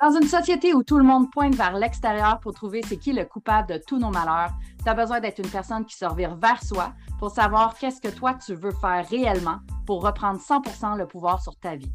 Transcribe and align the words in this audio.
Dans 0.00 0.12
une 0.12 0.26
société 0.26 0.72
où 0.72 0.82
tout 0.82 0.96
le 0.96 1.04
monde 1.04 1.30
pointe 1.30 1.54
vers 1.54 1.74
l'extérieur 1.74 2.40
pour 2.40 2.54
trouver 2.54 2.80
c'est 2.82 2.96
qui 2.96 3.12
le 3.12 3.26
coupable 3.26 3.68
de 3.68 3.80
tous 3.86 3.98
nos 3.98 4.08
malheurs, 4.08 4.50
tu 4.82 4.88
as 4.88 4.94
besoin 4.94 5.20
d'être 5.20 5.40
une 5.40 5.50
personne 5.50 5.84
qui 5.84 5.94
se 5.94 6.06
revire 6.06 6.36
vers 6.36 6.62
soi 6.64 6.94
pour 7.18 7.30
savoir 7.30 7.76
qu'est-ce 7.76 8.00
que 8.00 8.08
toi 8.08 8.32
tu 8.32 8.54
veux 8.54 8.70
faire 8.70 9.06
réellement 9.10 9.58
pour 9.84 10.02
reprendre 10.02 10.40
100% 10.40 10.96
le 10.96 11.06
pouvoir 11.06 11.42
sur 11.42 11.54
ta 11.56 11.76
vie. 11.76 11.92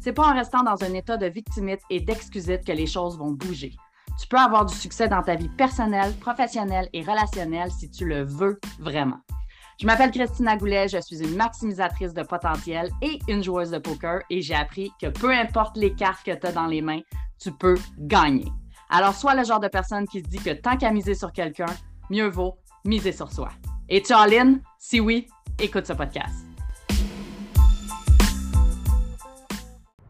C'est 0.00 0.12
pas 0.12 0.26
en 0.26 0.34
restant 0.34 0.64
dans 0.64 0.82
un 0.82 0.94
état 0.94 1.16
de 1.16 1.26
victimite 1.26 1.80
et 1.90 2.00
d'excusite 2.00 2.64
que 2.64 2.72
les 2.72 2.88
choses 2.88 3.16
vont 3.16 3.30
bouger. 3.30 3.76
Tu 4.20 4.26
peux 4.26 4.36
avoir 4.36 4.66
du 4.66 4.74
succès 4.74 5.06
dans 5.06 5.22
ta 5.22 5.36
vie 5.36 5.48
personnelle, 5.48 6.12
professionnelle 6.14 6.88
et 6.92 7.02
relationnelle 7.02 7.70
si 7.70 7.88
tu 7.88 8.04
le 8.04 8.24
veux 8.24 8.58
vraiment. 8.80 9.20
Je 9.80 9.86
m'appelle 9.86 10.12
Christina 10.12 10.56
Goulet, 10.56 10.86
je 10.86 10.98
suis 10.98 11.20
une 11.20 11.34
maximisatrice 11.34 12.14
de 12.14 12.22
potentiel 12.22 12.90
et 13.02 13.18
une 13.26 13.42
joueuse 13.42 13.72
de 13.72 13.78
poker 13.78 14.20
et 14.30 14.40
j'ai 14.40 14.54
appris 14.54 14.92
que 15.00 15.08
peu 15.08 15.32
importe 15.32 15.76
les 15.76 15.92
cartes 15.92 16.24
que 16.24 16.30
tu 16.30 16.46
as 16.46 16.52
dans 16.52 16.66
les 16.66 16.80
mains, 16.80 17.00
tu 17.40 17.50
peux 17.50 17.76
gagner. 17.98 18.46
Alors, 18.88 19.14
sois 19.14 19.34
le 19.34 19.42
genre 19.42 19.58
de 19.58 19.66
personne 19.66 20.06
qui 20.06 20.20
se 20.20 20.26
dit 20.26 20.38
que 20.38 20.50
tant 20.50 20.76
qu'à 20.76 20.92
miser 20.92 21.16
sur 21.16 21.32
quelqu'un, 21.32 21.66
mieux 22.08 22.28
vaut 22.28 22.56
miser 22.84 23.10
sur 23.10 23.32
soi. 23.32 23.48
Et 23.88 24.00
tu 24.00 24.14
en 24.14 24.26
ligne? 24.26 24.60
Si 24.78 25.00
oui, 25.00 25.26
écoute 25.58 25.86
ce 25.86 25.92
podcast. 25.92 26.46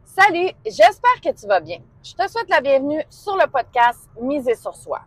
Salut, 0.05 0.51
j'espère 0.63 1.21
que 1.23 1.33
tu 1.33 1.47
vas 1.47 1.59
bien. 1.59 1.79
Je 2.03 2.13
te 2.13 2.31
souhaite 2.31 2.49
la 2.49 2.61
bienvenue 2.61 3.01
sur 3.09 3.35
le 3.35 3.47
podcast 3.47 4.07
Miser 4.21 4.53
sur 4.53 4.75
soi. 4.75 5.01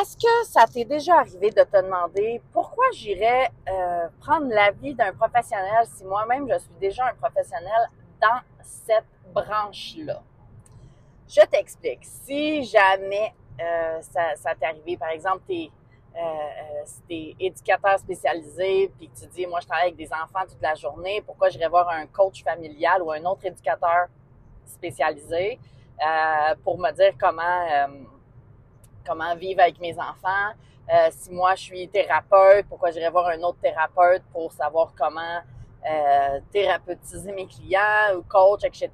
Est-ce 0.00 0.16
que 0.16 0.46
ça 0.48 0.66
t'est 0.66 0.84
déjà 0.84 1.20
arrivé 1.20 1.50
de 1.50 1.62
te 1.62 1.80
demander 1.80 2.42
pourquoi 2.52 2.84
j'irais 2.94 3.48
euh, 3.68 4.08
prendre 4.18 4.48
l'avis 4.48 4.92
d'un 4.92 5.12
professionnel 5.12 5.86
si 5.86 6.04
moi-même 6.04 6.48
je 6.50 6.58
suis 6.58 6.74
déjà 6.80 7.06
un 7.06 7.14
professionnel 7.14 7.88
dans 8.20 8.40
cette 8.60 9.04
branche-là? 9.32 10.20
Je 11.28 11.42
t'explique. 11.42 12.00
Si 12.02 12.64
jamais 12.64 13.34
euh, 13.60 14.00
ça, 14.00 14.54
t'est 14.58 14.66
arrivé, 14.66 14.96
par 14.96 15.10
exemple, 15.10 15.42
tu 15.48 15.54
es, 15.54 15.70
euh, 16.16 17.32
éducateur 17.38 17.96
spécialisé, 18.00 18.90
puis 18.98 19.08
tu 19.16 19.28
dis, 19.28 19.46
moi, 19.46 19.60
je 19.60 19.66
travaille 19.66 19.92
avec 19.92 19.96
des 19.96 20.12
enfants 20.12 20.44
toute 20.48 20.60
la 20.60 20.74
journée, 20.74 21.22
pourquoi 21.24 21.50
j'irais 21.50 21.68
voir 21.68 21.88
un 21.88 22.06
coach 22.06 22.42
familial 22.42 23.00
ou 23.00 23.12
un 23.12 23.24
autre 23.26 23.46
éducateur 23.46 24.08
spécialisé 24.66 25.60
pour 26.64 26.78
me 26.78 26.90
dire 26.90 27.12
comment 27.20 27.86
comment 29.06 29.34
vivre 29.36 29.60
avec 29.60 29.80
mes 29.80 29.94
enfants. 29.98 30.52
Euh, 30.92 31.08
si 31.10 31.30
moi 31.30 31.54
je 31.54 31.62
suis 31.62 31.88
thérapeute, 31.88 32.66
pourquoi 32.68 32.90
j'irais 32.90 33.10
voir 33.10 33.28
un 33.28 33.40
autre 33.42 33.58
thérapeute 33.60 34.22
pour 34.32 34.52
savoir 34.52 34.92
comment 34.96 35.40
euh, 35.90 36.40
thérapeutiser 36.52 37.32
mes 37.32 37.46
clients 37.46 38.16
ou 38.16 38.22
coach, 38.22 38.64
etc. 38.64 38.90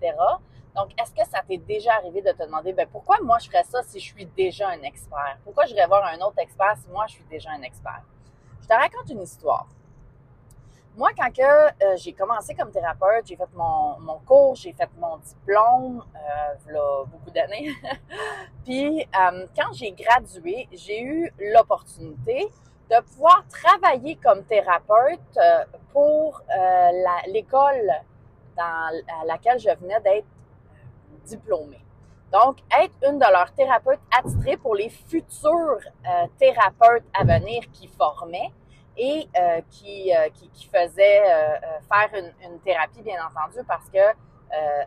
Donc, 0.74 0.90
est-ce 1.00 1.12
que 1.12 1.28
ça 1.28 1.40
t'est 1.46 1.58
déjà 1.58 1.94
arrivé 1.94 2.22
de 2.22 2.30
te 2.30 2.44
demander, 2.44 2.72
ben 2.72 2.86
pourquoi 2.90 3.18
moi 3.22 3.38
je 3.38 3.46
ferais 3.48 3.64
ça 3.64 3.82
si 3.82 3.98
je 3.98 4.04
suis 4.04 4.26
déjà 4.26 4.68
un 4.68 4.82
expert? 4.82 5.38
Pourquoi 5.44 5.66
j'irais 5.66 5.86
voir 5.86 6.04
un 6.04 6.18
autre 6.20 6.38
expert 6.38 6.76
si 6.82 6.88
moi 6.90 7.06
je 7.08 7.14
suis 7.14 7.24
déjà 7.24 7.50
un 7.50 7.62
expert? 7.62 8.02
Je 8.62 8.68
te 8.68 8.72
raconte 8.72 9.10
une 9.10 9.22
histoire. 9.22 9.66
Moi, 11.00 11.12
quand 11.16 11.30
euh, 11.38 11.96
j'ai 11.96 12.12
commencé 12.12 12.54
comme 12.54 12.70
thérapeute, 12.70 13.24
j'ai 13.24 13.34
fait 13.34 13.48
mon, 13.54 14.18
cours, 14.26 14.54
j'ai 14.54 14.74
fait 14.74 14.90
mon 14.98 15.16
diplôme, 15.16 16.04
euh, 16.14 16.72
là, 16.72 17.04
beaucoup 17.06 17.30
d'années. 17.30 17.70
Puis, 18.66 19.00
euh, 19.00 19.46
quand 19.56 19.72
j'ai 19.72 19.92
gradué, 19.92 20.68
j'ai 20.70 21.00
eu 21.02 21.32
l'opportunité 21.54 22.48
de 22.90 23.00
pouvoir 23.00 23.46
travailler 23.48 24.16
comme 24.16 24.44
thérapeute 24.44 25.20
euh, 25.38 25.64
pour 25.90 26.42
l'école 27.28 27.90
dans 28.54 29.02
laquelle 29.24 29.58
je 29.58 29.70
venais 29.80 30.00
d'être 30.00 30.28
diplômée. 31.24 31.82
Donc, 32.30 32.58
être 32.78 32.92
une 33.08 33.18
de 33.18 33.32
leurs 33.32 33.54
thérapeutes 33.54 34.00
attitrées 34.14 34.58
pour 34.58 34.74
les 34.74 34.90
futurs 34.90 35.80
thérapeutes 36.38 37.06
à 37.14 37.24
venir 37.24 37.62
qui 37.72 37.88
formaient 37.88 38.52
et 39.00 39.26
euh, 39.34 39.62
qui, 39.70 40.14
euh, 40.14 40.28
qui, 40.34 40.50
qui, 40.50 40.66
faisait 40.66 41.22
euh, 41.22 41.56
faire 41.88 42.10
une, 42.12 42.32
une, 42.46 42.60
thérapie, 42.60 43.00
bien 43.00 43.16
entendu, 43.24 43.64
parce 43.66 43.88
que 43.88 43.98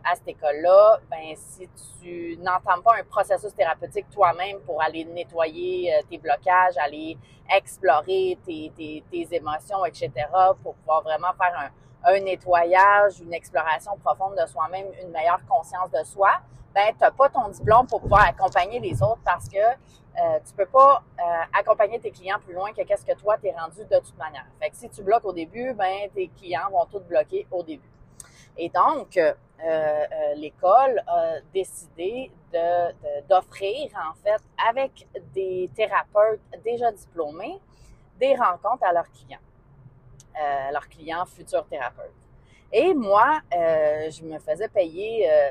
à 0.04 0.14
cette 0.14 0.28
école-là, 0.28 0.98
ben 1.10 1.34
si 1.36 1.66
tu 1.98 2.36
n'entends 2.42 2.82
pas 2.82 2.96
un 3.00 3.04
processus 3.04 3.54
thérapeutique 3.54 4.04
toi-même 4.10 4.60
pour 4.60 4.82
aller 4.82 5.06
nettoyer 5.06 5.90
tes 6.10 6.18
blocages, 6.18 6.76
aller 6.76 7.16
explorer 7.50 8.38
tes, 8.44 8.70
tes, 8.76 9.02
tes, 9.10 9.26
émotions, 9.34 9.82
etc., 9.86 10.10
pour 10.62 10.74
pouvoir 10.74 11.00
vraiment 11.00 11.32
faire 11.40 11.58
un, 11.58 12.12
un 12.12 12.20
nettoyage, 12.20 13.20
une 13.20 13.32
exploration 13.32 13.92
profonde 14.04 14.36
de 14.38 14.46
soi-même, 14.46 14.88
une 15.02 15.10
meilleure 15.10 15.40
conscience 15.48 15.90
de 15.90 16.04
soi, 16.04 16.42
ben 16.74 16.92
t'as 16.98 17.10
pas 17.10 17.30
ton 17.30 17.48
diplôme 17.48 17.86
pour 17.86 18.02
pouvoir 18.02 18.26
accompagner 18.28 18.80
les 18.80 19.02
autres 19.02 19.22
parce 19.24 19.48
que 19.48 19.56
euh, 19.56 20.38
tu 20.46 20.54
peux 20.54 20.66
pas 20.66 21.02
euh, 21.13 21.13
accompagner 21.52 21.98
tes 22.00 22.10
clients 22.10 22.38
plus 22.44 22.54
loin 22.54 22.72
que 22.72 22.82
qu'est-ce 22.82 23.04
que 23.04 23.14
toi 23.18 23.36
t'es 23.38 23.52
rendu 23.52 23.84
de 23.84 23.98
toute 23.98 24.16
manière. 24.18 24.46
Fait 24.60 24.70
que 24.70 24.76
si 24.76 24.88
tu 24.88 25.02
bloques 25.02 25.24
au 25.24 25.32
début, 25.32 25.72
ben 25.74 26.08
tes 26.14 26.28
clients 26.28 26.70
vont 26.70 26.86
tous 26.86 27.00
bloquer 27.00 27.46
au 27.50 27.62
début. 27.62 27.90
Et 28.56 28.68
donc, 28.68 29.16
euh, 29.16 29.32
euh 29.64 30.34
l'école 30.36 31.02
a 31.06 31.40
décidé 31.52 32.30
d'offrir, 33.28 33.88
de, 33.88 34.10
en 34.10 34.14
fait, 34.22 34.42
avec 34.70 35.08
des 35.34 35.70
thérapeutes 35.74 36.40
déjà 36.64 36.92
diplômés, 36.92 37.58
des 38.20 38.34
rencontres 38.36 38.84
à 38.84 38.92
leurs 38.92 39.10
clients. 39.10 39.40
Euh, 40.36 40.72
leurs 40.72 40.88
clients 40.88 41.24
futurs 41.26 41.64
thérapeutes. 41.66 42.10
Et 42.72 42.92
moi, 42.92 43.40
euh, 43.56 44.10
je 44.10 44.24
me 44.24 44.36
faisais 44.40 44.66
payer 44.66 45.30
euh, 45.30 45.50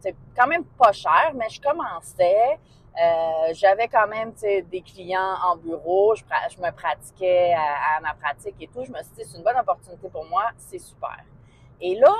c'est 0.00 0.16
quand 0.36 0.46
même 0.46 0.64
pas 0.64 0.92
cher, 0.92 1.32
mais 1.34 1.48
je 1.48 1.60
commençais. 1.60 2.58
Euh, 3.00 3.52
j'avais 3.52 3.88
quand 3.88 4.08
même 4.08 4.32
des 4.32 4.82
clients 4.82 5.36
en 5.44 5.56
bureau, 5.56 6.14
je, 6.16 6.24
me 6.60 6.70
pratiquais 6.72 7.54
à, 7.54 8.00
ma 8.00 8.14
pratique 8.14 8.56
et 8.60 8.66
tout. 8.66 8.84
Je 8.84 8.90
me 8.90 8.98
suis 8.98 9.14
dit, 9.16 9.24
c'est 9.24 9.38
une 9.38 9.44
bonne 9.44 9.58
opportunité 9.58 10.08
pour 10.08 10.24
moi, 10.26 10.50
c'est 10.56 10.78
super. 10.78 11.24
Et 11.80 11.94
là, 11.94 12.12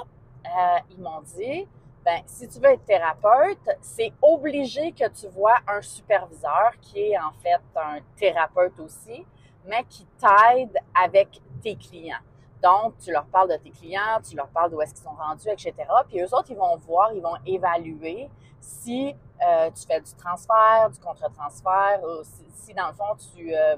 euh, 0.47 0.79
ils 0.91 1.01
m'ont 1.01 1.21
dit, 1.23 1.67
ben, 2.05 2.23
si 2.27 2.49
tu 2.49 2.61
veux 2.61 2.71
être 2.71 2.85
thérapeute, 2.85 3.69
c'est 3.83 4.13
obligé 4.23 4.93
que 4.93 5.09
tu 5.09 5.27
vois 5.29 5.59
un 5.67 5.83
superviseur 5.83 6.73
qui 6.81 7.11
est 7.11 7.19
en 7.19 7.33
fait 7.43 7.61
un 7.77 7.99
thérapeute 8.17 8.79
aussi, 8.79 9.27
mais 9.67 9.85
qui 9.85 10.07
t'aide 10.19 10.79
avec 10.95 11.41
tes 11.63 11.77
clients. 11.77 12.17
Donc, 12.63 12.95
tu 12.99 13.11
leur 13.11 13.25
parles 13.27 13.51
de 13.51 13.57
tes 13.57 13.71
clients, 13.71 14.21
tu 14.29 14.37
leur 14.37 14.49
parles 14.49 14.71
d'où 14.71 14.81
est-ce 14.83 14.95
qu'ils 14.95 15.03
sont 15.03 15.17
rendus, 15.17 15.49
etc. 15.49 15.73
Puis 16.09 16.21
eux 16.21 16.35
autres, 16.35 16.51
ils 16.51 16.57
vont 16.57 16.77
voir, 16.77 17.13
ils 17.13 17.23
vont 17.23 17.37
évaluer 17.47 18.29
si 18.61 19.15
euh, 19.47 19.71
tu 19.71 19.87
fais 19.87 20.01
du 20.01 20.13
transfert, 20.15 20.91
du 20.91 20.99
contre-transfert, 21.01 22.01
ou 22.03 22.23
si, 22.55 22.75
dans 22.75 22.89
le 22.89 22.95
fond, 22.95 23.17
tu, 23.35 23.55
euh, 23.55 23.77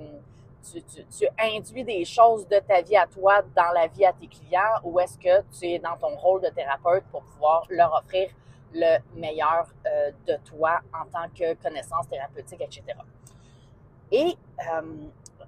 tu, 0.62 1.26
induis 1.38 1.84
des 1.84 2.04
choses 2.04 2.46
de 2.48 2.58
ta 2.58 2.82
vie 2.82 2.96
à 2.96 3.06
toi 3.06 3.42
dans 3.54 3.72
la 3.72 3.86
vie 3.86 4.04
à 4.04 4.12
tes 4.12 4.26
clients, 4.26 4.80
ou 4.82 4.98
est-ce 4.98 5.16
que 5.16 5.42
tu 5.56 5.66
es 5.66 5.78
dans 5.78 5.96
ton 5.96 6.16
rôle 6.16 6.42
de 6.42 6.48
thérapeute 6.48 7.04
pour 7.12 7.22
pouvoir 7.22 7.64
leur 7.70 7.94
offrir 7.94 8.30
le 8.74 8.98
meilleur 9.14 9.68
euh, 9.86 10.10
de 10.26 10.36
toi 10.44 10.80
en 10.92 11.04
tant 11.06 11.28
que 11.28 11.54
connaissance 11.62 12.08
thérapeutique, 12.08 12.60
etc. 12.60 12.82
Et 14.10 14.36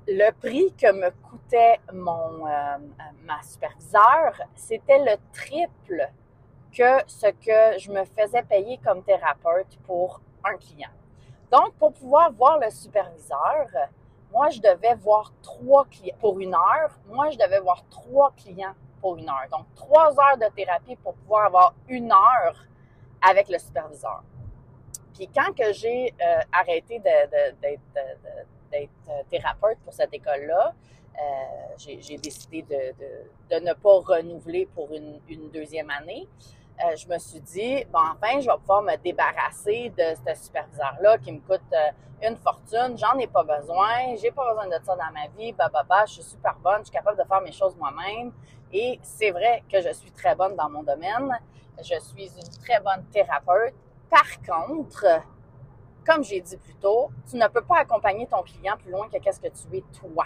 le 0.06 0.30
prix 0.32 0.72
que 0.74 0.92
me 0.92 1.10
coûtait 1.10 1.80
mon, 1.92 2.46
euh, 2.46 2.78
ma 3.22 3.42
superviseure, 3.42 4.40
c'était 4.54 4.98
le 4.98 5.16
triple 5.32 6.08
que 6.72 6.98
ce 7.06 7.26
que 7.28 7.78
je 7.78 7.90
me 7.90 8.04
faisais 8.04 8.42
payer 8.42 8.78
comme 8.84 9.02
thérapeute 9.02 9.78
pour 9.86 10.20
un 10.44 10.56
client. 10.56 10.90
Donc, 11.50 11.74
pour 11.74 11.92
pouvoir 11.92 12.32
voir 12.32 12.58
le 12.58 12.70
superviseur, 12.70 13.68
moi, 14.32 14.50
je 14.50 14.60
devais 14.60 14.94
voir 14.96 15.32
trois 15.42 15.84
clients 15.84 16.16
pour 16.20 16.40
une 16.40 16.54
heure. 16.54 16.98
Moi, 17.06 17.30
je 17.30 17.38
devais 17.38 17.60
voir 17.60 17.84
trois 17.88 18.32
clients 18.32 18.74
pour 19.00 19.16
une 19.16 19.28
heure. 19.28 19.46
Donc, 19.52 19.66
trois 19.76 20.08
heures 20.08 20.36
de 20.36 20.52
thérapie 20.54 20.96
pour 20.96 21.14
pouvoir 21.14 21.46
avoir 21.46 21.74
une 21.88 22.10
heure 22.10 22.66
avec 23.22 23.48
le 23.48 23.58
superviseur. 23.58 24.22
Puis 25.14 25.28
quand 25.28 25.52
que 25.56 25.72
j'ai 25.72 26.12
euh, 26.20 26.40
arrêté 26.52 26.98
d'être 26.98 27.80
d'être 28.74 28.90
euh, 29.08 29.22
thérapeute 29.30 29.78
pour 29.84 29.92
cette 29.92 30.12
école-là, 30.12 30.74
euh, 31.16 31.74
j'ai 31.76 32.18
décidé 32.18 32.62
de, 32.62 33.58
ne 33.60 33.72
pas 33.72 34.00
renouveler 34.00 34.66
pour 34.74 34.92
une, 34.92 35.20
une 35.28 35.48
deuxième 35.50 35.90
année. 35.90 36.26
Euh, 36.84 36.96
je 36.96 37.06
me 37.06 37.18
suis 37.18 37.40
dit, 37.40 37.84
bon, 37.92 38.00
enfin, 38.00 38.40
je 38.40 38.46
vais 38.46 38.58
pouvoir 38.58 38.82
me 38.82 38.96
débarrasser 38.96 39.92
de 39.96 40.02
ce 40.26 40.44
superviseur-là 40.46 41.18
qui 41.18 41.30
me 41.30 41.38
coûte 41.38 41.60
une 42.20 42.36
fortune. 42.36 42.98
J'en 42.98 43.16
ai 43.18 43.28
pas 43.28 43.44
besoin. 43.44 44.16
J'ai 44.20 44.32
pas 44.32 44.48
besoin 44.48 44.66
de 44.66 44.84
ça 44.84 44.96
dans 44.96 45.12
ma 45.12 45.28
vie. 45.36 45.52
Bah, 45.52 45.70
bah, 45.72 45.84
bah, 45.88 46.04
je 46.06 46.14
suis 46.14 46.22
super 46.22 46.56
bonne. 46.56 46.78
Je 46.80 46.84
suis 46.84 46.92
capable 46.92 47.16
de 47.16 47.24
faire 47.24 47.40
mes 47.42 47.52
choses 47.52 47.76
moi-même. 47.76 48.32
Et 48.72 48.98
c'est 49.02 49.30
vrai 49.30 49.62
que 49.70 49.80
je 49.80 49.92
suis 49.92 50.10
très 50.10 50.34
bonne 50.34 50.56
dans 50.56 50.68
mon 50.68 50.82
domaine. 50.82 51.30
Je 51.78 51.98
suis 52.00 52.26
une 52.26 52.64
très 52.64 52.80
bonne 52.80 53.04
thérapeute. 53.12 53.74
Par 54.10 54.26
contre, 54.44 55.06
comme 56.04 56.22
j'ai 56.22 56.40
dit 56.40 56.56
plus 56.56 56.74
tôt, 56.74 57.10
tu 57.28 57.36
ne 57.36 57.46
peux 57.48 57.62
pas 57.62 57.78
accompagner 57.78 58.26
ton 58.26 58.42
client 58.42 58.76
plus 58.76 58.90
loin 58.90 59.08
que 59.08 59.18
qu'est-ce 59.18 59.40
que 59.40 59.48
tu 59.48 59.76
es 59.76 59.84
toi. 59.98 60.24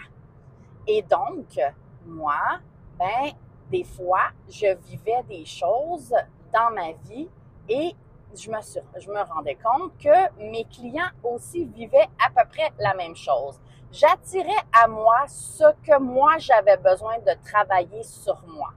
Et 0.86 1.02
donc, 1.02 1.58
moi, 2.06 2.60
ben, 2.98 3.32
des 3.70 3.84
fois, 3.84 4.30
je 4.48 4.74
vivais 4.86 5.22
des 5.28 5.44
choses 5.44 6.14
dans 6.52 6.70
ma 6.74 6.92
vie 6.92 7.28
et 7.68 7.94
je 8.34 8.50
me, 8.50 9.22
rendais 9.24 9.56
compte 9.56 9.92
que 9.98 10.42
mes 10.50 10.64
clients 10.64 11.10
aussi 11.22 11.64
vivaient 11.64 12.08
à 12.24 12.30
peu 12.30 12.48
près 12.48 12.70
la 12.78 12.94
même 12.94 13.16
chose. 13.16 13.60
J'attirais 13.90 14.64
à 14.72 14.86
moi 14.86 15.26
ce 15.26 15.64
que 15.82 15.98
moi 15.98 16.36
j'avais 16.38 16.76
besoin 16.76 17.18
de 17.20 17.32
travailler 17.44 18.02
sur 18.02 18.42
moi. 18.46 18.70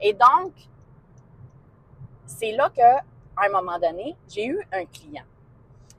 Et 0.00 0.12
donc, 0.12 0.52
c'est 2.26 2.52
là 2.52 2.70
que, 2.70 2.80
un 3.36 3.48
moment 3.50 3.78
donné, 3.78 4.16
j'ai 4.28 4.46
eu 4.46 4.66
un 4.72 4.84
client. 4.86 5.24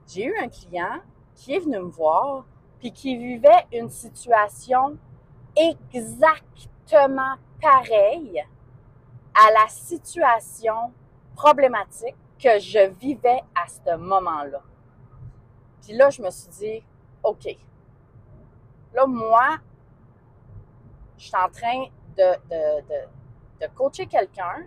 J'ai 0.07 0.25
eu 0.25 0.37
un 0.37 0.47
client 0.47 1.01
qui 1.35 1.53
est 1.53 1.59
venu 1.59 1.79
me 1.79 1.89
voir 1.89 2.45
puis 2.79 2.91
qui 2.91 3.17
vivait 3.17 3.65
une 3.73 3.89
situation 3.89 4.97
exactement 5.55 7.35
pareille 7.61 8.43
à 9.33 9.51
la 9.51 9.67
situation 9.67 10.93
problématique 11.35 12.15
que 12.39 12.59
je 12.59 12.89
vivais 12.99 13.41
à 13.55 13.67
ce 13.67 13.95
moment-là. 13.95 14.61
Puis 15.81 15.93
là, 15.93 16.09
je 16.09 16.21
me 16.21 16.29
suis 16.29 16.49
dit, 16.49 16.83
OK, 17.23 17.47
là, 18.93 19.05
moi, 19.05 19.57
je 21.17 21.25
suis 21.25 21.35
en 21.35 21.49
train 21.49 21.85
de, 22.15 22.35
de, 22.49 22.81
de, 23.61 23.67
coacher 23.75 24.05
quelqu'un. 24.05 24.65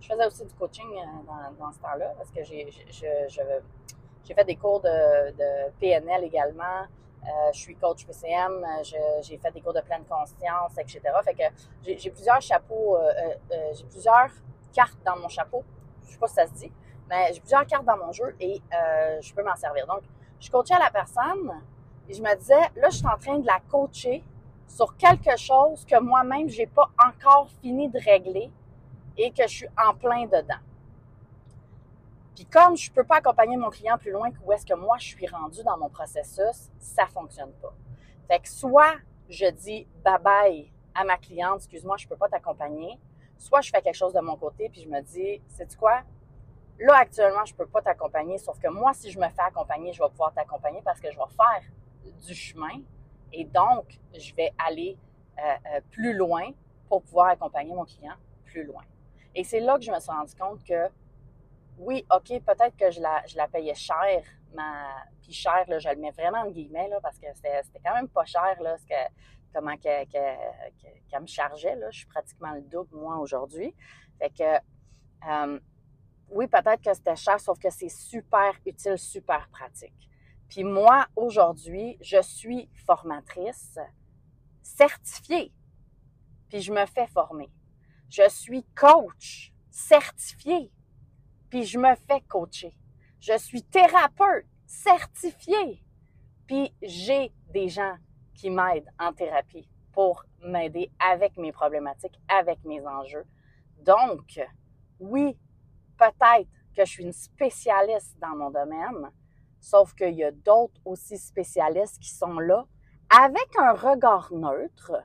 Je 0.00 0.08
faisais 0.08 0.26
aussi 0.26 0.44
du 0.44 0.54
coaching 0.54 0.86
euh, 0.86 1.52
dans, 1.58 1.72
ce 1.72 1.78
temps-là 1.78 2.12
parce 2.16 2.30
que 2.30 2.42
j'ai 2.42 2.68
j'ai 4.24 4.34
fait 4.34 4.44
des 4.44 4.56
cours 4.56 4.80
de, 4.80 5.70
PNL 5.80 6.24
également. 6.24 6.86
Euh, 7.24 7.52
je 7.52 7.58
suis 7.60 7.76
coach 7.76 8.04
PCM, 8.04 8.66
j'ai 9.22 9.38
fait 9.38 9.52
des 9.52 9.60
cours 9.60 9.72
de 9.72 9.80
pleine 9.80 10.04
conscience, 10.08 10.72
etc. 10.76 11.00
Fait 11.24 11.34
que 11.34 11.42
j'ai 11.82 12.10
plusieurs 12.10 12.40
chapeaux, 12.40 12.96
euh, 12.96 13.12
euh, 13.52 13.72
j'ai 13.74 13.84
plusieurs 13.84 14.30
cartes 14.72 14.98
dans 15.04 15.16
mon 15.16 15.28
chapeau. 15.28 15.62
Je 16.04 16.12
sais 16.12 16.18
pas 16.18 16.26
si 16.26 16.34
ça 16.34 16.46
se 16.46 16.52
dit, 16.54 16.72
mais 17.08 17.32
j'ai 17.32 17.40
plusieurs 17.40 17.64
cartes 17.66 17.84
dans 17.84 17.96
mon 17.96 18.10
jeu 18.10 18.34
et 18.40 18.60
je 19.20 19.32
peux 19.34 19.44
m'en 19.44 19.54
servir. 19.54 19.86
Donc, 19.86 20.02
je 20.40 20.50
coachais 20.50 20.78
la 20.78 20.90
personne 20.90 21.62
et 22.08 22.14
je 22.14 22.20
me 22.22 22.36
disais, 22.36 22.60
là, 22.74 22.90
je 22.90 22.96
suis 22.96 23.06
en 23.06 23.16
train 23.16 23.38
de 23.38 23.46
la 23.46 23.60
coacher 23.70 24.24
sur 24.66 24.96
quelque 24.96 25.36
chose 25.36 25.84
que 25.84 26.00
moi-même, 26.00 26.48
j'ai 26.48 26.66
pas 26.66 26.90
encore 27.06 27.48
fini 27.60 27.88
de 27.88 28.00
régler 28.00 28.50
et 29.16 29.30
que 29.30 29.42
je 29.42 29.54
suis 29.54 29.68
en 29.78 29.94
plein 29.94 30.24
dedans. 30.24 30.58
Puis 32.34 32.46
comme 32.46 32.76
je 32.76 32.90
peux 32.90 33.04
pas 33.04 33.16
accompagner 33.16 33.56
mon 33.56 33.70
client 33.70 33.98
plus 33.98 34.10
loin 34.10 34.30
que 34.30 34.38
où 34.44 34.52
est-ce 34.52 34.64
que 34.64 34.74
moi 34.74 34.96
je 34.98 35.08
suis 35.08 35.26
rendu 35.26 35.62
dans 35.62 35.76
mon 35.76 35.88
processus, 35.88 36.70
ça 36.78 37.06
fonctionne 37.06 37.52
pas. 37.60 37.74
Fait 38.28 38.40
que 38.40 38.48
soit 38.48 38.96
je 39.28 39.46
dis 39.50 39.86
bye 40.04 40.18
bye 40.22 40.72
à 40.94 41.04
ma 41.04 41.16
cliente, 41.16 41.56
excuse-moi, 41.56 41.96
je 41.96 42.06
peux 42.06 42.16
pas 42.16 42.28
t'accompagner, 42.28 42.98
soit 43.38 43.60
je 43.60 43.70
fais 43.70 43.80
quelque 43.80 43.96
chose 43.96 44.12
de 44.12 44.20
mon 44.20 44.36
côté 44.36 44.68
puis 44.68 44.82
je 44.82 44.88
me 44.88 45.00
dis, 45.00 45.42
c'est 45.48 45.74
quoi? 45.76 46.02
Là 46.78 46.96
actuellement, 46.96 47.44
je 47.44 47.54
peux 47.54 47.66
pas 47.66 47.82
t'accompagner, 47.82 48.38
sauf 48.38 48.58
que 48.58 48.68
moi 48.68 48.92
si 48.94 49.10
je 49.10 49.18
me 49.18 49.28
fais 49.28 49.42
accompagner, 49.42 49.92
je 49.92 50.02
vais 50.02 50.08
pouvoir 50.08 50.32
t'accompagner 50.32 50.80
parce 50.82 51.00
que 51.00 51.10
je 51.10 51.16
vais 51.16 51.34
faire 51.36 51.62
du 52.26 52.34
chemin 52.34 52.80
et 53.32 53.44
donc 53.44 53.98
je 54.14 54.34
vais 54.34 54.52
aller 54.58 54.98
euh, 55.38 55.42
euh, 55.42 55.80
plus 55.90 56.14
loin 56.14 56.50
pour 56.88 57.02
pouvoir 57.02 57.28
accompagner 57.28 57.74
mon 57.74 57.84
client 57.84 58.14
plus 58.44 58.64
loin. 58.64 58.82
Et 59.34 59.44
c'est 59.44 59.60
là 59.60 59.78
que 59.78 59.84
je 59.84 59.90
me 59.90 59.98
suis 59.98 60.10
rendu 60.10 60.34
compte 60.34 60.62
que 60.64 60.88
oui, 61.78 62.06
OK, 62.10 62.28
peut-être 62.28 62.76
que 62.76 62.90
je 62.90 63.00
la, 63.00 63.48
payais 63.48 63.74
cher, 63.74 64.22
ma, 64.54 64.88
puis 65.22 65.32
cher, 65.32 65.64
je 65.66 65.88
le 65.88 65.96
mets 65.96 66.10
vraiment 66.10 66.38
en 66.38 66.50
guillemets, 66.50 66.90
parce 67.02 67.18
que 67.18 67.26
c'était 67.34 67.80
quand 67.84 67.94
même 67.94 68.08
pas 68.08 68.24
cher, 68.24 68.56
là, 68.60 68.76
ce 68.78 68.86
que, 68.86 68.94
comment 69.52 69.76
qu'elle 69.76 70.06
me 71.20 71.26
chargeait, 71.26 71.76
là. 71.76 71.90
Je 71.90 71.98
suis 71.98 72.06
pratiquement 72.06 72.52
le 72.52 72.62
double, 72.62 72.96
moi, 72.96 73.18
aujourd'hui. 73.18 73.74
Fait 74.18 74.30
que, 74.30 75.28
euh, 75.28 75.60
oui, 76.30 76.46
peut-être 76.46 76.82
que 76.82 76.94
c'était 76.94 77.16
cher, 77.16 77.38
sauf 77.40 77.58
que 77.58 77.70
c'est 77.70 77.88
super 77.88 78.54
utile, 78.64 78.98
super 78.98 79.48
pratique. 79.48 80.08
Puis 80.48 80.64
moi, 80.64 81.06
aujourd'hui, 81.16 81.96
je 82.00 82.20
suis 82.22 82.68
formatrice 82.86 83.78
certifiée, 84.62 85.52
puis 86.48 86.60
je 86.60 86.72
me 86.72 86.84
fais 86.86 87.06
former. 87.06 87.50
Je 88.08 88.28
suis 88.28 88.64
coach 88.74 89.52
certifié 89.70 90.70
puis 91.52 91.66
je 91.66 91.78
me 91.78 91.94
fais 92.08 92.22
coacher. 92.22 92.74
Je 93.20 93.36
suis 93.36 93.62
thérapeute 93.62 94.46
certifié, 94.64 95.84
puis 96.46 96.74
j'ai 96.80 97.30
des 97.50 97.68
gens 97.68 97.94
qui 98.34 98.48
m'aident 98.48 98.88
en 98.98 99.12
thérapie 99.12 99.68
pour 99.92 100.24
m'aider 100.42 100.90
avec 100.98 101.36
mes 101.36 101.52
problématiques, 101.52 102.18
avec 102.26 102.64
mes 102.64 102.80
enjeux. 102.86 103.26
Donc, 103.84 104.40
oui, 104.98 105.36
peut-être 105.98 106.48
que 106.74 106.86
je 106.86 106.90
suis 106.90 107.04
une 107.04 107.12
spécialiste 107.12 108.18
dans 108.18 108.34
mon 108.34 108.50
domaine, 108.50 109.10
sauf 109.60 109.92
qu'il 109.92 110.14
y 110.14 110.24
a 110.24 110.30
d'autres 110.30 110.80
aussi 110.86 111.18
spécialistes 111.18 111.98
qui 111.98 112.14
sont 112.14 112.38
là 112.38 112.64
avec 113.10 113.58
un 113.58 113.74
regard 113.74 114.32
neutre, 114.32 115.04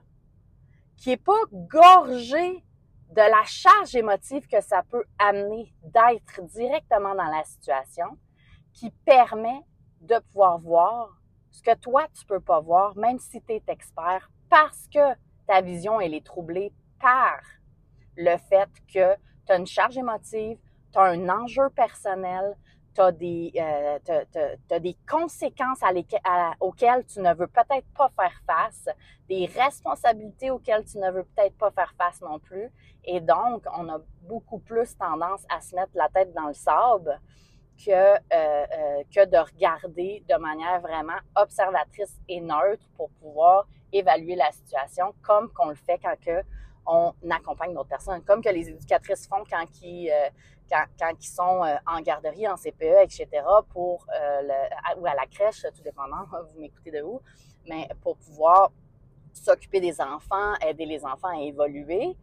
qui 0.96 1.10
n'est 1.10 1.18
pas 1.18 1.42
gorgé 1.52 2.64
de 3.10 3.20
la 3.20 3.44
charge 3.44 3.94
émotive 3.94 4.46
que 4.46 4.60
ça 4.60 4.82
peut 4.82 5.04
amener 5.18 5.72
d'être 5.82 6.42
directement 6.42 7.14
dans 7.14 7.30
la 7.30 7.42
situation 7.44 8.18
qui 8.72 8.90
permet 8.90 9.62
de 10.00 10.18
pouvoir 10.30 10.58
voir 10.58 11.18
ce 11.50 11.62
que 11.62 11.74
toi, 11.76 12.06
tu 12.16 12.24
peux 12.26 12.40
pas 12.40 12.60
voir, 12.60 12.96
même 12.96 13.18
si 13.18 13.40
tu 13.42 13.52
es 13.52 13.62
expert, 13.68 14.30
parce 14.48 14.86
que 14.92 15.14
ta 15.46 15.60
vision, 15.60 16.00
elle 16.00 16.14
est 16.14 16.24
troublée 16.24 16.72
par 17.00 17.40
le 18.16 18.36
fait 18.36 18.68
que 18.92 19.14
tu 19.46 19.52
as 19.52 19.56
une 19.56 19.66
charge 19.66 19.96
émotive, 19.96 20.58
tu 20.92 20.98
as 20.98 21.04
un 21.04 21.28
enjeu 21.28 21.70
personnel, 21.70 22.56
tu 22.98 23.58
as, 23.60 23.98
euh, 24.10 24.78
des 24.80 24.96
conséquences 25.08 25.80
auxquelles 26.60 27.04
tu 27.06 27.20
ne 27.20 27.34
veux 27.34 27.46
peut-être 27.46 27.86
pas 27.96 28.10
faire 28.16 28.42
face, 28.46 28.88
des 29.28 29.46
responsabilités 29.46 30.50
auxquelles 30.50 30.84
tu 30.84 30.98
ne 30.98 31.10
veux 31.10 31.24
peut-être 31.24 31.56
pas 31.56 31.70
faire 31.70 31.94
face 31.96 32.20
non 32.20 32.38
plus. 32.38 32.70
Et 33.04 33.20
donc, 33.20 33.64
on 33.76 33.88
a 33.88 34.00
beaucoup 34.22 34.58
plus 34.58 34.96
tendance 34.96 35.44
à 35.48 35.60
se 35.60 35.74
mettre 35.74 35.92
la 35.94 36.08
tête 36.08 36.32
dans 36.34 36.48
le 36.48 36.54
sable 36.54 37.20
que, 37.84 37.90
euh, 37.90 38.16
euh, 38.32 39.02
que 39.14 39.24
de 39.24 39.36
regarder 39.36 40.24
de 40.28 40.36
manière 40.36 40.80
vraiment 40.80 41.18
observatrice 41.36 42.20
et 42.28 42.40
neutre 42.40 42.84
pour 42.96 43.10
pouvoir 43.20 43.66
évaluer 43.92 44.34
la 44.34 44.50
situation 44.50 45.14
comme 45.22 45.50
qu'on 45.52 45.68
le 45.68 45.74
fait 45.76 45.98
quand 45.98 46.14
on 46.86 47.12
accompagne 47.30 47.74
d'autres 47.74 47.88
personnes, 47.88 48.22
comme 48.24 48.42
que 48.42 48.48
les 48.48 48.68
éducatrices 48.68 49.28
font 49.28 49.44
quand 49.48 49.64
ils, 49.82 50.10
euh, 50.10 50.28
quand, 50.70 50.84
quand 50.98 51.12
ils 51.18 51.26
sont 51.26 51.62
en 51.86 52.00
garderie, 52.00 52.48
en 52.48 52.56
CPE, 52.56 53.02
etc., 53.02 53.26
pour, 53.70 54.06
le, 54.10 55.00
ou 55.00 55.06
à 55.06 55.14
la 55.14 55.26
crèche, 55.26 55.62
tout 55.74 55.82
dépendant, 55.82 56.24
vous 56.52 56.60
m'écoutez 56.60 56.90
de 56.90 57.02
où, 57.02 57.20
mais 57.68 57.88
pour 58.02 58.16
pouvoir 58.16 58.70
s'occuper 59.32 59.80
des 59.80 60.00
enfants, 60.00 60.54
aider 60.66 60.86
les 60.86 61.04
enfants 61.04 61.28
à 61.28 61.40
évoluer, 61.40 62.16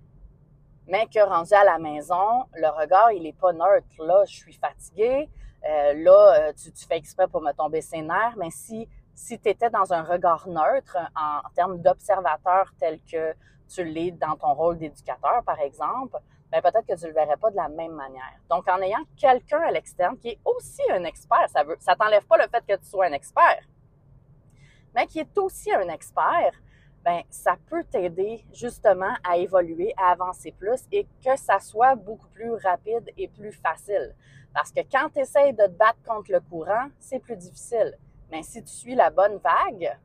mais 0.88 1.08
que 1.08 1.20
rendu 1.20 1.54
à 1.54 1.64
la 1.64 1.80
maison, 1.80 2.46
le 2.54 2.68
regard, 2.70 3.12
il 3.12 3.26
est 3.26 3.38
pas 3.38 3.54
neutre. 3.54 3.88
Là, 4.00 4.24
je 4.26 4.36
suis 4.36 4.54
fatiguée. 4.54 5.30
Euh, 5.68 5.94
là, 5.96 6.36
euh, 6.40 6.54
tu, 6.54 6.72
tu, 6.72 6.86
fais 6.86 6.98
exprès 6.98 7.28
pour 7.28 7.42
me 7.42 7.52
tomber 7.54 7.82
ses 7.82 8.02
nerfs. 8.02 8.36
Mais 8.38 8.52
si, 8.52 8.88
si 9.16 9.40
tu 9.40 9.50
étais 9.50 9.70
dans 9.72 9.94
un 9.94 10.04
regard 10.04 10.48
neutre 10.48 10.98
en, 11.16 11.50
termes 11.56 11.80
d'observateur 11.82 12.72
tel 12.80 13.00
que 13.12 13.34
tu 13.68 13.84
l'es 13.84 14.12
dans 14.12 14.36
ton 14.36 14.54
rôle 14.54 14.78
d'éducateur, 14.78 15.42
par 15.44 15.60
exemple, 15.60 16.20
ben 16.52 16.62
peut-être 16.62 16.86
que 16.86 17.00
tu 17.00 17.08
le 17.08 17.14
verrais 17.14 17.38
pas 17.38 17.50
de 17.50 17.56
la 17.56 17.70
même 17.70 17.94
manière. 17.94 18.40
Donc, 18.50 18.68
en 18.68 18.82
ayant 18.82 19.04
quelqu'un 19.18 19.62
à 19.62 19.72
l'externe 19.72 20.18
qui 20.18 20.30
est 20.30 20.40
aussi 20.46 20.82
un 20.92 21.04
expert, 21.04 21.50
ça 21.50 21.64
veut, 21.64 21.78
ça 21.80 21.96
t'enlève 21.96 22.26
pas 22.26 22.38
le 22.38 22.48
fait 22.50 22.64
que 22.68 22.80
tu 22.80 22.86
sois 22.88 23.08
un 23.08 23.14
expert, 23.14 23.64
mais 24.94 25.08
qui 25.08 25.20
est 25.20 25.38
aussi 25.38 25.72
un 25.74 25.90
expert, 25.90 26.54
ben 27.04 27.22
ça 27.30 27.56
peut 27.70 27.84
t'aider 27.84 28.44
justement 28.52 29.14
à 29.24 29.38
évoluer, 29.38 29.94
à 29.96 30.12
avancer 30.12 30.52
plus 30.52 30.82
et 30.92 31.06
que 31.24 31.36
ça 31.36 31.60
soit 31.60 31.96
beaucoup 31.96 32.30
plus 32.30 32.54
rapide 32.54 33.12
et 33.16 33.28
plus 33.28 33.52
facile. 33.52 34.16
Parce 34.54 34.72
que 34.72 34.80
quand 34.92 35.10
tu 35.14 35.20
essaies 35.20 35.54
de 35.54 35.66
te 35.66 35.72
battre 35.72 36.02
contre 36.04 36.32
le 36.32 36.40
courant, 36.40 36.88
c'est 36.98 37.20
plus 37.20 37.36
difficile. 37.36 37.96
Mais 38.32 38.42
si 38.42 38.64
tu 38.64 38.72
suis 38.72 38.96
la 38.96 39.12
bonne 39.12 39.38
vague, 39.38 40.00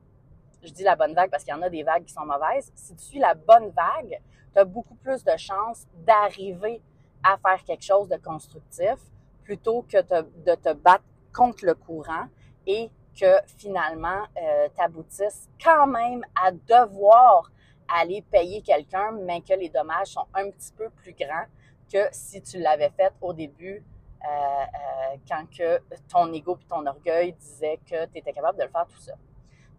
je 0.62 0.73
dis 0.73 0.83
la 0.83 0.97
bonne 0.97 1.14
vague 1.14 1.31
parce 1.31 1.45
qu'il 1.45 1.52
y 1.52 1.57
en 1.57 1.62
a 1.62 1.71
des 1.71 1.83
vagues 1.83 2.05
qui 2.05 2.12
sont 2.12 2.26
mauvaises, 2.26 2.71
si 2.75 2.95
tu 2.97 3.05
suis 3.05 3.19
la 3.19 3.35
bonne 3.35 3.71
vague, 3.71 4.21
tu 4.52 4.59
as 4.59 4.64
beaucoup 4.64 4.95
plus 4.97 5.25
de 5.25 5.37
chances 5.37 5.87
d'arriver 6.07 6.81
à 7.23 7.37
faire 7.37 7.62
quelque 7.64 7.85
chose 7.85 8.09
de 8.09 8.17
constructif 8.17 8.97
plutôt 9.45 9.83
que 9.83 9.99
de 9.99 10.55
te 10.55 10.73
battre 10.73 11.05
contre 11.33 11.64
le 11.64 11.75
courant 11.75 12.26
et 12.67 12.90
que 13.19 13.38
finalement, 13.59 14.23
euh, 14.40 14.69
t'aboutisses 14.76 15.49
quand 15.62 15.87
même 15.87 16.25
à 16.43 16.52
devoir 16.52 17.50
aller 17.88 18.23
payer 18.23 18.62
quelqu'un, 18.62 19.12
mais 19.12 19.40
que 19.40 19.55
les 19.55 19.69
dommages 19.69 20.09
sont 20.09 20.26
un 20.35 20.50
petit 20.50 20.73
peu 20.73 20.90
plus 20.90 21.12
grands 21.12 21.47
que 21.93 22.07
si 22.12 22.40
tu 22.40 22.59
l'avais 22.59 22.90
fait 22.90 23.12
au 23.21 23.33
début, 23.33 23.85
euh, 24.23 24.29
euh, 24.29 25.17
quand 25.29 25.45
que 25.50 25.81
ton 26.09 26.33
ego 26.33 26.57
et 26.61 26.67
ton 26.67 26.87
orgueil 26.87 27.33
disaient 27.33 27.81
que 27.85 28.07
tu 28.07 28.19
étais 28.19 28.33
capable 28.33 28.59
de 28.59 28.64
le 28.64 28.71
faire 28.71 28.87
tout 28.87 29.00
seul. 29.00 29.17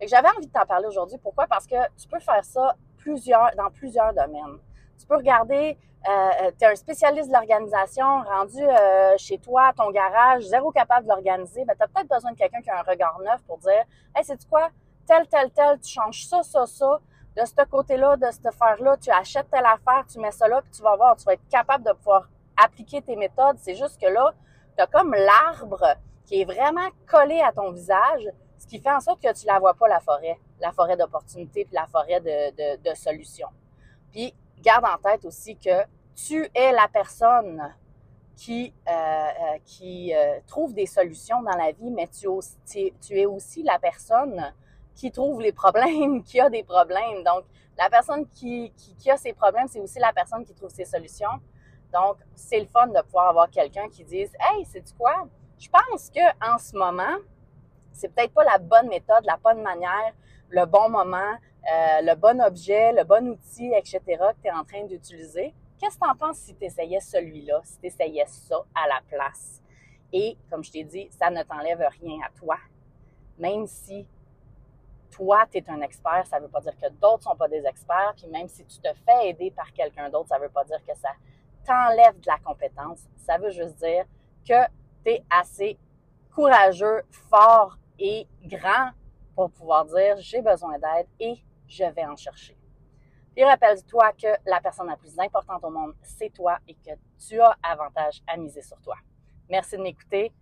J'avais 0.08 0.30
envie 0.30 0.48
de 0.48 0.52
t'en 0.52 0.66
parler 0.66 0.88
aujourd'hui. 0.88 1.18
Pourquoi? 1.20 1.46
Parce 1.48 1.68
que 1.68 1.76
tu 1.98 2.08
peux 2.08 2.20
faire 2.20 2.44
ça 2.44 2.76
dans 3.58 3.70
plusieurs 3.72 4.14
domaines. 4.14 4.60
Tu 5.00 5.06
peux 5.08 5.16
regarder, 5.16 5.78
euh, 6.08 6.52
tu 6.58 6.66
es 6.66 6.68
un 6.68 6.76
spécialiste 6.76 7.30
de 7.30 7.34
l'organisation, 7.34 8.22
rendu 8.24 8.62
euh, 8.62 9.16
chez 9.18 9.38
toi, 9.40 9.72
ton 9.76 9.90
garage, 9.92 10.44
zéro 10.44 10.72
capable 10.72 11.08
de 11.08 11.10
l'organiser, 11.10 11.66
ben, 11.66 11.76
tu 11.80 11.88
peut-être 11.92 12.08
besoin 12.08 12.32
de 12.32 12.38
quelqu'un 12.38 12.62
qui 12.62 12.70
a 12.70 12.80
un 12.80 12.84
regard 12.84 13.20
neuf 13.20 13.42
pour 13.48 13.58
dire 13.60 13.84
Hey, 14.16 14.24
c'est 14.24 14.48
quoi? 14.48 14.70
Tel, 15.08 15.28
tel, 15.28 15.52
tel, 15.52 15.80
tu 15.80 15.92
changes 15.92 16.26
ça, 16.26 16.44
ça, 16.44 16.66
ça. 16.66 17.00
De 17.36 17.46
ce 17.46 17.66
côté-là, 17.70 18.18
de 18.18 18.30
cette 18.32 18.46
affaire-là, 18.46 18.98
tu 18.98 19.10
achètes 19.10 19.50
telle 19.50 19.66
affaire, 19.66 20.06
tu 20.12 20.20
mets 20.20 20.32
ça 20.32 20.48
là, 20.48 20.62
puis 20.62 20.72
tu 20.72 20.82
vas 20.82 20.96
voir, 20.96 21.16
tu 21.16 21.24
vas 21.24 21.34
être 21.34 21.48
capable 21.50 21.84
de 21.86 21.94
pouvoir 21.94 22.30
appliquer 22.62 23.02
tes 23.02 23.16
méthodes. 23.16 23.58
C'est 23.58 23.76
juste 23.76 24.00
que 24.00 24.08
là, 24.08 24.34
tu 24.78 24.84
comme 24.92 25.14
l'arbre 25.14 25.96
qui 26.26 26.42
est 26.42 26.46
vraiment 26.46 26.88
collé 27.08 27.42
à 27.42 27.52
ton 27.52 27.72
visage, 27.72 28.30
qui 28.72 28.80
fait 28.80 28.92
en 28.92 29.02
sorte 29.02 29.22
que 29.22 29.34
tu 29.34 29.46
la 29.46 29.60
vois 29.60 29.74
pas, 29.74 29.90
la 29.90 30.00
forêt, 30.00 30.40
la 30.62 30.72
forêt 30.72 30.96
d'opportunités, 30.96 31.66
puis 31.66 31.76
la 31.76 31.88
forêt 31.88 32.22
de, 32.22 32.94
solutions. 32.96 33.50
Puis, 34.12 34.34
garde 34.62 34.86
en 34.86 34.98
tête 34.98 35.26
aussi 35.26 35.58
que 35.58 35.84
tu 36.16 36.50
es 36.56 36.72
la 36.72 36.88
personne 36.88 37.76
qui, 38.34 38.74
euh, 38.88 38.92
euh, 38.92 39.58
euh, 39.84 40.40
trouve 40.48 40.74
des 40.74 40.86
solutions 40.86 41.42
dans 41.42 41.58
la 41.58 41.74
vie, 41.74 41.92
mais 41.92 42.08
tu, 42.08 42.30
es 43.10 43.26
aussi 43.26 43.62
la 43.64 43.78
personne 43.78 44.54
qui 44.96 45.12
trouve 45.12 45.42
les 45.42 45.52
problèmes, 45.52 46.24
qui 46.28 46.40
a 46.40 46.50
des 46.50 46.64
problèmes. 46.64 47.26
Donc, 47.26 47.44
la 47.78 47.90
personne 47.90 48.26
qui, 48.30 48.72
a 49.10 49.18
ses 49.18 49.34
problèmes, 49.34 49.68
c'est 49.68 49.82
aussi 49.82 50.00
la 50.00 50.14
personne 50.14 50.46
qui 50.46 50.54
trouve 50.54 50.70
ses 50.70 50.86
solutions. 50.86 51.42
Donc, 51.92 52.20
c'est 52.36 52.62
le 52.62 52.68
fun 52.68 52.88
de 52.88 53.02
pouvoir 53.02 53.28
avoir 53.28 53.50
quelqu'un 53.50 53.90
qui 53.90 54.06
dise 54.06 54.32
Hey, 54.40 54.64
c'est 54.64 54.96
quoi? 54.96 55.28
Je 55.60 55.68
pense 55.68 56.10
que 56.10 56.22
en 56.42 56.58
ce 56.58 56.74
moment, 56.78 57.18
c'est 57.92 58.14
peut-être 58.14 58.34
pas 58.34 58.44
la 58.44 58.58
bonne 58.58 58.88
méthode, 58.88 59.24
la 59.26 59.38
bonne 59.38 59.62
manière, 59.62 60.14
le 60.50 60.66
bon 60.66 60.90
moment, 60.90 61.34
euh, 61.72 62.02
le 62.02 62.16
bon 62.16 62.42
objet, 62.42 62.92
le 62.94 63.04
bon 63.04 63.30
outil, 63.30 63.72
etc., 63.76 64.02
que 64.08 64.42
tu 64.42 64.48
es 64.48 64.52
en 64.52 64.64
train 64.64 64.84
d'utiliser. 64.86 65.54
Qu'est-ce 65.80 65.98
que 65.98 66.06
tu 66.06 66.10
en 66.10 66.16
penses 66.16 66.38
si 66.38 66.56
tu 66.56 66.66
essayais 66.66 67.00
celui-là, 67.00 67.62
si 67.64 67.80
tu 67.80 67.88
essayais 67.88 68.26
ça 68.28 68.58
à 68.76 68.88
la 68.88 69.02
place? 69.10 69.62
Et 70.14 70.38
comme 70.50 70.64
je 70.64 70.72
t'ai 70.72 70.84
dit, 70.84 71.10
ça 71.12 71.30
ne 71.30 71.42
t'enlève 71.44 71.84
rien 72.02 72.18
à 72.26 72.30
toi. 72.38 72.58
Même 73.38 73.66
si 73.66 74.06
toi, 75.12 75.46
tu 75.52 75.58
es 75.58 75.70
un 75.70 75.82
expert, 75.82 76.26
ça 76.28 76.40
ne 76.40 76.46
veut 76.46 76.52
pas 76.52 76.62
dire 76.62 76.76
que 76.78 76.90
d'autres 76.90 77.20
ne 77.20 77.24
sont 77.24 77.36
pas 77.36 77.48
des 77.48 77.66
experts. 77.66 78.14
Puis 78.18 78.28
même 78.28 78.48
si 78.48 78.66
tu 78.66 78.80
te 78.80 78.90
fais 79.06 79.30
aider 79.30 79.52
par 79.52 79.72
quelqu'un 79.74 80.10
d'autre, 80.10 80.30
ça 80.30 80.38
ne 80.38 80.44
veut 80.44 80.50
pas 80.50 80.64
dire 80.64 80.80
que 80.86 80.96
ça 80.98 81.10
t'enlève 81.66 82.20
de 82.20 82.28
la 82.28 82.38
compétence. 82.40 83.02
Ça 83.18 83.38
veut 83.38 83.52
juste 83.52 83.76
dire 83.78 84.06
que 84.48 84.66
tu 85.04 85.12
es 85.12 85.24
assez 85.30 85.78
courageux, 86.34 87.04
fort 87.30 87.78
grand 88.44 88.92
pour 89.36 89.52
pouvoir 89.52 89.86
dire 89.86 90.18
j'ai 90.20 90.42
besoin 90.42 90.78
d'aide 90.78 91.08
et 91.20 91.44
je 91.68 91.84
vais 91.84 92.06
en 92.06 92.16
chercher. 92.16 92.58
Puis 93.34 93.44
rappelle-toi 93.46 94.12
que 94.14 94.28
la 94.46 94.60
personne 94.60 94.88
la 94.88 94.98
plus 94.98 95.18
importante 95.18 95.64
au 95.64 95.70
monde, 95.70 95.94
c'est 96.02 96.32
toi 96.32 96.58
et 96.68 96.74
que 96.74 96.92
tu 97.26 97.40
as 97.40 97.56
avantage 97.64 98.22
à 98.28 98.36
miser 98.38 98.62
sur 98.62 98.80
toi. 98.82 98.96
Merci 99.50 99.78
de 99.78 99.84
m'écouter. 99.84 100.34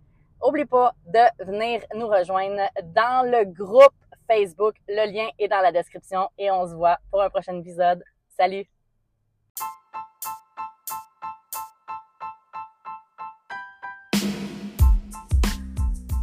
N'oublie 0.42 0.64
pas 0.64 0.94
de 1.06 1.44
venir 1.44 1.82
nous 1.94 2.08
rejoindre 2.08 2.62
dans 2.82 3.30
le 3.30 3.44
groupe 3.44 3.94
Facebook. 4.26 4.74
Le 4.88 5.10
lien 5.12 5.28
est 5.38 5.48
dans 5.48 5.60
la 5.60 5.70
description 5.72 6.28
et 6.38 6.50
on 6.50 6.66
se 6.66 6.74
voit 6.74 6.98
pour 7.10 7.22
un 7.22 7.30
prochain 7.30 7.56
épisode. 7.58 8.02
Salut! 8.28 8.79